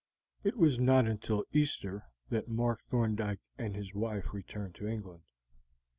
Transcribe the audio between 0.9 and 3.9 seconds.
until Easter that Mark Thorndyke and